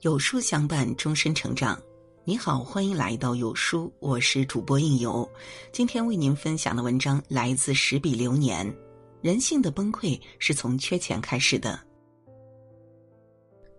[0.00, 1.78] 有书相伴，终身成长。
[2.24, 5.30] 你好，欢迎来到有书，我是主播应由。
[5.72, 8.74] 今天为您分享的文章来自十笔流年。
[9.20, 11.78] 人性的崩溃是从缺钱开始的。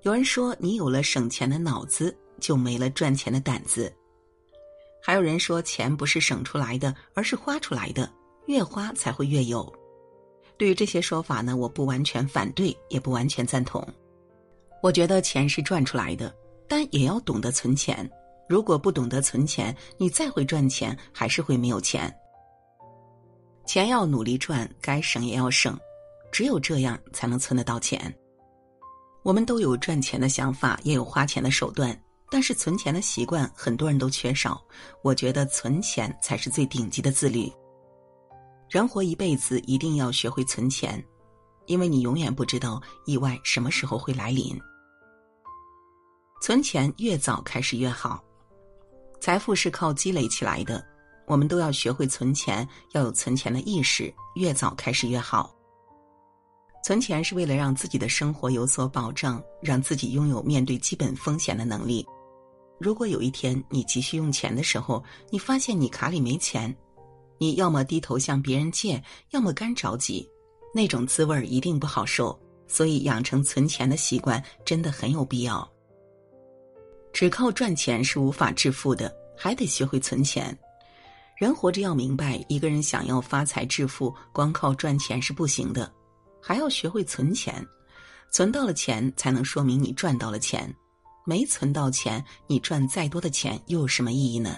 [0.03, 3.91] 有人说，你有了省钱的脑子，就没了赚钱的胆子。
[5.01, 8.07] 还有人说，钱不是省出来的，而是花出来的，
[8.45, 9.73] 越花才会越有。
[10.55, 13.83] 对于这些说法呢，我不完全反对，也不完全赞同。
[14.81, 16.34] 我觉得钱是赚出来的，
[16.67, 18.09] 但也要懂得存钱。
[18.49, 22.13] 如果不懂得存钱，你再会赚钱，还是会没有钱。
[23.66, 25.80] 钱要努力赚，该省也要省，
[26.31, 28.13] 只有这样才能存得到钱。
[29.23, 31.98] 我们都有赚钱的想法，也有花钱的手段，
[32.30, 34.61] 但是存钱的习惯很多人都缺少。
[35.03, 37.50] 我觉得存钱才是最顶级的自律。
[38.67, 41.02] 人活一辈子，一定要学会存钱，
[41.67, 44.59] 因为你永远不知道意外什么时候会来临。
[46.42, 48.20] 存钱越早开始越好，
[49.20, 50.83] 财富是靠积累起来的，
[51.28, 55.56] 我们都要学会存钱，要有存钱的意识，越早开始越好。
[56.83, 62.03] 存钱是为了让自己的生活有所保障，让自己拥有面对基本风险的能力。
[62.80, 66.76] 如果有一天你急需用钱的时候，你发现你卡里没钱，
[67.38, 70.28] 你要么低头向别人借，要么干着急，
[70.73, 72.36] 那种滋味儿一定不好受。
[72.67, 75.72] 所以，养成存钱的习惯真的很有必要。
[77.14, 80.58] 只靠赚钱是无法致富的，还得学会存钱。
[81.38, 85.92] 人活着要明白，一个人想要发财致富，光靠赚钱是不行的，
[86.42, 87.66] 还要学会存钱。
[88.32, 90.70] 存到了钱，才能说明你赚到了钱；
[91.26, 94.56] 没存到钱，你赚再多的钱又有什么意义呢？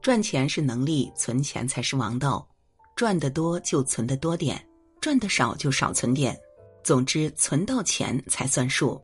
[0.00, 2.48] 赚钱是能力，存钱才是王道。
[2.96, 4.64] 赚得多就存得多点，
[5.00, 6.36] 赚得少就少存点。
[6.82, 9.00] 总之，存到钱才算数。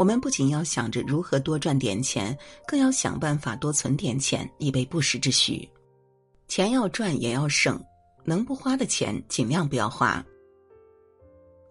[0.00, 2.34] 我们不仅要想着如何多赚点钱，
[2.66, 5.68] 更要想办法多存点钱，以备不时之需。
[6.48, 7.78] 钱要赚也要省，
[8.24, 10.24] 能不花的钱尽量不要花。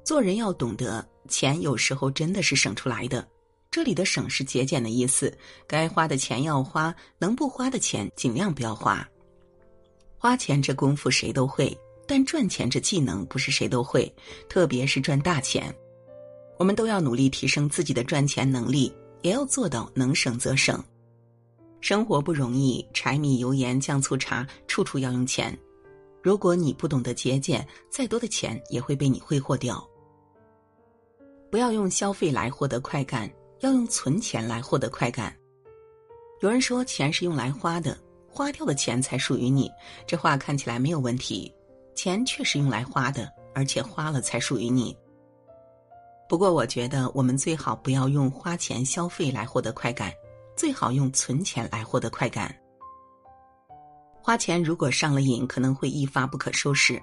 [0.06, 3.28] 做人要懂得，钱有时候真的是省出来的。
[3.72, 9.03] 这里的“省”是节俭的意思，该花的钱要花，能不花的钱尽量不要花。
[10.20, 14.14] 花钱这功夫谁都会，但赚钱这技能不是谁都会，
[14.48, 15.76] 特别是赚大钱。
[16.59, 20.84] 我们都要努力提升自己的赚钱能力，也要做到能省则省。
[21.80, 25.58] 生活不容易，柴米油盐酱醋茶，处处要用钱。
[26.22, 29.81] 如果你不懂得节俭，再多的钱也会被你挥霍掉。
[31.50, 33.31] 不要用消费来获得快感，
[33.62, 35.34] 要用存钱来获得快感。
[36.41, 37.97] 有人说钱是用来花的，
[38.30, 39.72] 花掉的钱才属于你。
[40.06, 41.50] 这话看起来没有问题，
[41.96, 44.94] 钱确实用来花的，而且花了才属于你。
[46.29, 50.13] 不过，我觉得我们最好不要用花钱消费来获得快感，
[50.56, 52.56] 最好用存钱来获得快感。
[54.22, 57.01] 花钱如果上了瘾，可能会一发不可收拾。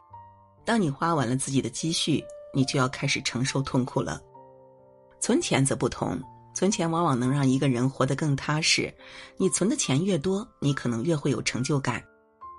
[0.64, 4.22] 当你花完了自己的积蓄，你就要开始承受痛苦了。
[5.18, 6.16] 存钱则不同，
[6.54, 8.94] 存钱往往能让一个人活得更踏实。
[9.36, 12.00] 你存的钱越多，你可能越会有成就感。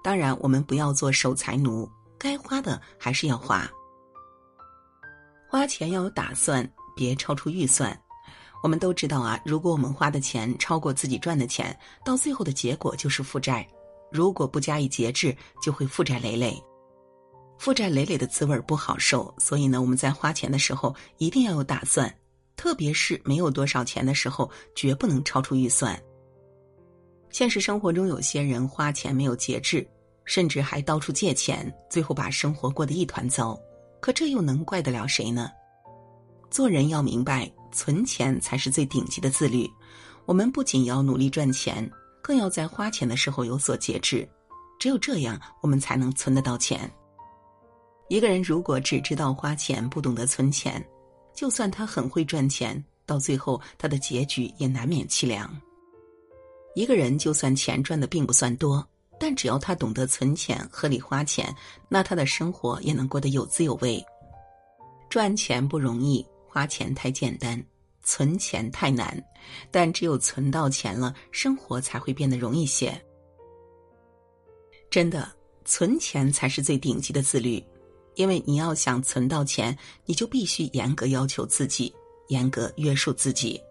[0.03, 1.89] 当然，我们不要做守财奴，
[2.19, 3.66] 该花的还是要花。
[5.50, 7.97] 花钱要有打算，别超出预算。
[8.62, 13.66] 我们都知道啊，如果我们花的钱超过自己赚的钱，到最后的结果就是负债。
[14.12, 16.62] 如果不加以节制，就会负债累累。
[17.58, 22.14] 负债累累的滋味不好受，所以呢，我们在花钱的时候一定要有打算，
[22.56, 25.97] 特别是没有多少钱的时候，绝不能超出预算。
[27.29, 29.88] 现实生活中，有些人花钱没有节制，
[30.25, 33.58] 甚至还到处借钱，最后把生活过得一团糟。
[34.00, 35.52] 可这又能怪得了谁呢？
[36.50, 39.69] 做人要明白，存钱才是最顶级的自律。
[40.25, 41.90] 我们不仅要努力赚钱，
[42.22, 44.28] 更要在花钱的时候有所节制。
[44.80, 46.90] 只有这样，我们才能存得到钱。
[48.09, 50.85] 一个人如果只知道花钱，不懂得存钱，
[51.34, 55.49] 就算他很会赚钱，到最后他的结局也难免凄凉。
[56.76, 58.88] 一个人就算钱赚的并不算多。
[59.19, 61.53] 但只要他懂得存钱、合理花钱，
[61.90, 64.03] 那他的生活也能过得有滋有味。
[65.09, 67.64] 赚钱不容易，花钱太简单，
[68.03, 69.23] 存钱太难。
[69.72, 73.02] 但只有存到钱了，生活才会变得容易些。
[74.90, 75.31] 真的，
[75.63, 77.63] 存钱才是最顶级的自律，
[78.16, 81.93] 因为你要想存到钱，你就必须严格要求自己，
[82.28, 83.61] 严格约束自己。